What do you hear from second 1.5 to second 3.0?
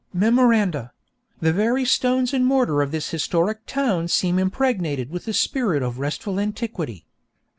very stones and mortar of